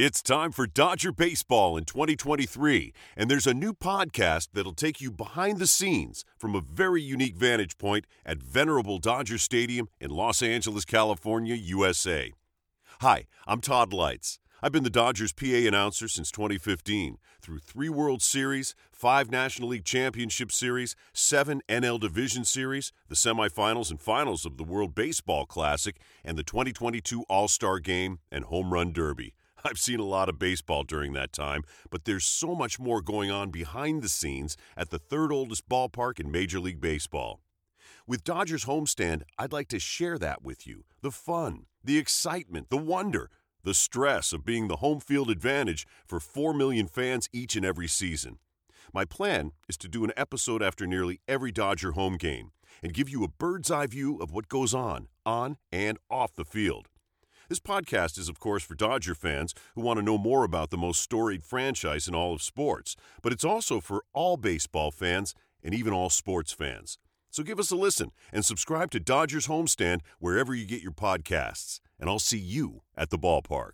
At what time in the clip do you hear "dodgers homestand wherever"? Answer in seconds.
69.00-70.54